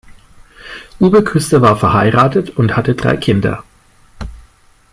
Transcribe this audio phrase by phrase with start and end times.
[0.99, 3.63] Uwe Küster war verheiratet und hatte drei Kinder.